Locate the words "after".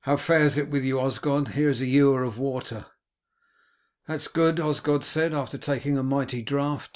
5.32-5.56